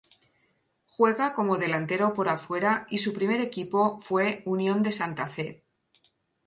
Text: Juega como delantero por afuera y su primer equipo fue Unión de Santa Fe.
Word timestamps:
Juega 0.87 1.35
como 1.35 1.59
delantero 1.59 2.15
por 2.15 2.27
afuera 2.27 2.87
y 2.89 2.97
su 2.97 3.13
primer 3.13 3.39
equipo 3.39 3.99
fue 3.99 4.41
Unión 4.45 4.81
de 4.81 4.91
Santa 4.91 5.27
Fe. 5.27 5.63